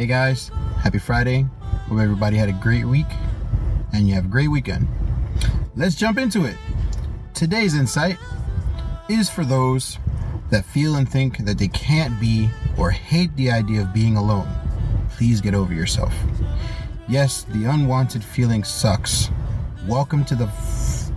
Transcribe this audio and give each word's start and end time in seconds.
Hey 0.00 0.06
guys, 0.06 0.50
happy 0.82 0.98
Friday. 0.98 1.42
Hope 1.62 2.00
everybody 2.00 2.38
had 2.38 2.48
a 2.48 2.52
great 2.54 2.86
week 2.86 3.04
and 3.92 4.08
you 4.08 4.14
have 4.14 4.24
a 4.24 4.28
great 4.28 4.48
weekend. 4.48 4.88
Let's 5.76 5.94
jump 5.94 6.16
into 6.16 6.46
it. 6.46 6.56
Today's 7.34 7.74
insight 7.74 8.16
is 9.10 9.28
for 9.28 9.44
those 9.44 9.98
that 10.48 10.64
feel 10.64 10.96
and 10.96 11.06
think 11.06 11.44
that 11.44 11.58
they 11.58 11.68
can't 11.68 12.18
be 12.18 12.48
or 12.78 12.90
hate 12.90 13.36
the 13.36 13.50
idea 13.50 13.82
of 13.82 13.92
being 13.92 14.16
alone. 14.16 14.48
Please 15.10 15.42
get 15.42 15.54
over 15.54 15.74
yourself. 15.74 16.14
Yes, 17.06 17.42
the 17.42 17.66
unwanted 17.66 18.24
feeling 18.24 18.64
sucks. 18.64 19.28
Welcome 19.86 20.24
to 20.24 20.34
the 20.34 20.46
f- 20.46 21.10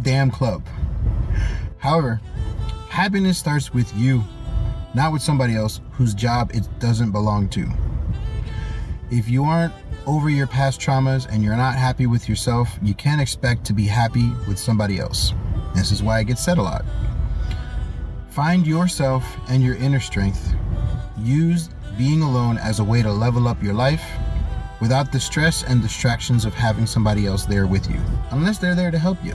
damn 0.00 0.30
club. 0.30 0.66
However, 1.76 2.22
happiness 2.88 3.36
starts 3.36 3.74
with 3.74 3.94
you, 3.94 4.24
not 4.94 5.12
with 5.12 5.20
somebody 5.20 5.56
else 5.56 5.82
whose 5.92 6.14
job 6.14 6.52
it 6.54 6.66
doesn't 6.78 7.10
belong 7.10 7.46
to. 7.50 7.70
If 9.10 9.28
you 9.28 9.42
aren't 9.42 9.72
over 10.06 10.30
your 10.30 10.46
past 10.46 10.80
traumas 10.80 11.26
and 11.28 11.42
you're 11.42 11.56
not 11.56 11.74
happy 11.74 12.06
with 12.06 12.28
yourself, 12.28 12.68
you 12.80 12.94
can't 12.94 13.20
expect 13.20 13.64
to 13.64 13.72
be 13.72 13.84
happy 13.84 14.30
with 14.46 14.56
somebody 14.56 15.00
else. 15.00 15.34
This 15.74 15.90
is 15.90 16.00
why 16.00 16.20
it 16.20 16.28
gets 16.28 16.44
said 16.44 16.58
a 16.58 16.62
lot. 16.62 16.84
Find 18.30 18.64
yourself 18.64 19.24
and 19.48 19.64
your 19.64 19.74
inner 19.74 19.98
strength. 19.98 20.54
Use 21.18 21.70
being 21.98 22.22
alone 22.22 22.56
as 22.58 22.78
a 22.78 22.84
way 22.84 23.02
to 23.02 23.10
level 23.10 23.48
up 23.48 23.60
your 23.60 23.74
life 23.74 24.04
without 24.80 25.10
the 25.10 25.18
stress 25.18 25.64
and 25.64 25.82
distractions 25.82 26.44
of 26.44 26.54
having 26.54 26.86
somebody 26.86 27.26
else 27.26 27.44
there 27.44 27.66
with 27.66 27.90
you, 27.90 28.00
unless 28.30 28.58
they're 28.58 28.76
there 28.76 28.92
to 28.92 28.98
help 28.98 29.18
you. 29.24 29.34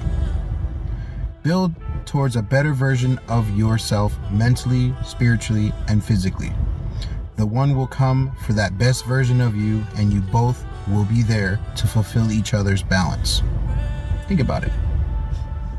Build 1.43 1.73
towards 2.05 2.37
a 2.37 2.41
better 2.41 2.73
version 2.73 3.19
of 3.27 3.49
yourself 3.57 4.17
mentally, 4.31 4.93
spiritually, 5.03 5.73
and 5.89 6.01
physically. 6.01 6.53
The 7.37 7.45
one 7.45 7.75
will 7.75 7.87
come 7.87 8.31
for 8.45 8.53
that 8.53 8.77
best 8.77 9.05
version 9.05 9.41
of 9.41 9.57
you, 9.57 9.83
and 9.97 10.11
you 10.13 10.21
both 10.21 10.63
will 10.87 11.03
be 11.03 11.21
there 11.21 11.59
to 11.75 11.85
fulfill 11.87 12.31
each 12.31 12.53
other's 12.53 12.81
balance. 12.81 13.41
Think 14.27 14.39
about 14.39 14.63
it. 14.63 14.71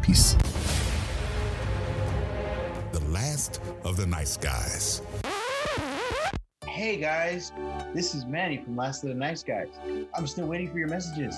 Peace. 0.03 0.35
The 2.93 3.01
last 3.09 3.63
of 3.85 3.97
the 3.97 4.07
nice 4.07 4.37
guys. 4.37 5.01
Hey 6.67 6.99
guys, 6.99 7.53
this 7.95 8.15
is 8.15 8.27
Manny 8.27 8.59
from 8.59 8.77
Last 8.77 9.03
of 9.03 9.09
the 9.09 9.15
Nice 9.15 9.43
Guys. 9.43 9.69
I'm 10.13 10.27
still 10.27 10.47
waiting 10.47 10.71
for 10.71 10.79
your 10.79 10.89
messages. 10.89 11.37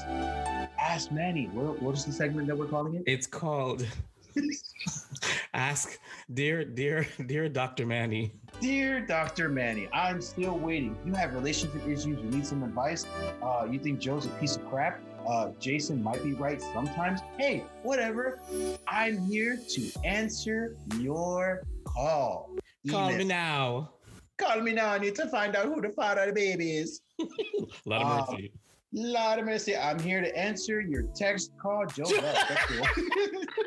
Ask 0.80 1.12
Manny. 1.12 1.46
What, 1.52 1.80
what 1.80 1.94
is 1.94 2.04
the 2.04 2.12
segment 2.12 2.48
that 2.48 2.58
we're 2.58 2.66
calling 2.66 2.96
it? 2.96 3.04
It's 3.06 3.28
called 3.28 3.86
Ask 5.54 6.00
Dear 6.34 6.64
Dear 6.64 7.06
Dear 7.24 7.48
Dr. 7.48 7.86
Manny. 7.86 8.32
Dear 8.60 9.00
Dr. 9.00 9.48
Manny, 9.48 9.88
I'm 9.92 10.20
still 10.20 10.58
waiting. 10.58 10.96
You 11.06 11.14
have 11.14 11.32
relationship 11.34 11.80
issues, 11.86 12.06
you 12.06 12.16
need 12.16 12.44
some 12.44 12.62
advice. 12.64 13.06
Uh, 13.40 13.66
you 13.70 13.78
think 13.78 14.00
Joe's 14.00 14.26
a 14.26 14.30
piece 14.30 14.56
of 14.56 14.68
crap. 14.68 15.00
Uh, 15.26 15.50
Jason 15.60 16.02
might 16.02 16.22
be 16.24 16.32
right 16.32 16.60
sometimes. 16.60 17.20
Hey, 17.36 17.64
whatever. 17.82 18.40
I'm 18.88 19.18
here 19.26 19.58
to 19.68 19.90
answer 20.04 20.76
your 20.98 21.62
call. 21.84 22.50
Call 22.90 23.12
me 23.12 23.24
now. 23.24 23.90
Call 24.38 24.60
me 24.60 24.72
now. 24.72 24.90
I 24.90 24.98
need 24.98 25.14
to 25.16 25.26
find 25.28 25.54
out 25.54 25.66
who 25.66 25.80
the 25.80 25.90
father 25.90 26.22
of 26.22 26.28
the 26.28 26.32
baby 26.32 26.78
is. 26.78 27.02
Lot 27.84 28.02
Uh, 28.02 28.22
of 28.22 28.30
mercy. 28.30 28.52
Lot 28.92 29.38
of 29.38 29.44
mercy, 29.44 29.76
I'm 29.76 29.98
here 29.98 30.22
to 30.22 30.34
answer 30.36 30.80
your 30.80 31.02
text 31.14 31.52
call. 31.60 31.84
Joe 31.86 32.04
left. 32.04 32.48
That's 32.48 32.72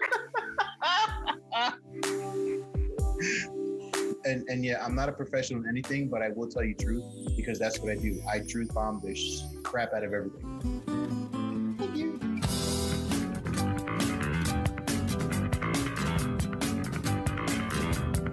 and 4.26 4.48
and 4.50 4.64
yeah, 4.64 4.84
I'm 4.84 4.96
not 4.96 5.10
a 5.10 5.12
professional 5.12 5.62
in 5.64 5.70
anything, 5.70 6.08
but 6.10 6.22
I 6.22 6.30
will 6.30 6.48
tell 6.48 6.64
you 6.64 6.74
truth 6.76 7.04
because 7.36 7.60
that's 7.60 7.80
what 7.80 7.92
I 7.92 7.96
do. 7.96 8.22
I 8.32 8.40
truth 8.40 8.74
bomb 8.74 9.02
the 9.04 9.16
sh- 9.16 9.42
crap 9.64 9.94
out 9.94 10.04
of 10.04 10.14
everything. 10.14 11.76
Thank 11.78 11.96
you. 11.98 12.20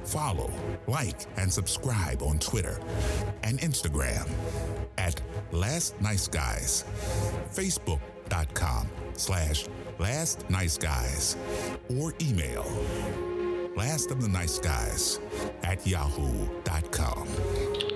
Follow, 0.04 0.50
like, 0.86 1.26
and 1.36 1.52
subscribe 1.52 2.22
on 2.22 2.38
Twitter 2.38 2.80
and 3.42 3.58
Instagram 3.60 4.28
at 4.96 5.20
Last 5.52 6.00
Nice 6.00 6.26
Guys, 6.28 6.84
Facebook.com 7.52 8.88
slash 9.14 9.66
Last 9.98 10.48
Nice 10.48 10.78
Guys, 10.78 11.36
or 11.90 12.14
email 12.22 12.64
Last 13.78 14.10
of 14.10 14.20
the 14.20 14.28
Nice 14.28 14.58
Guys 14.58 15.20
at 15.62 15.86
yahoo.com. 15.86 17.87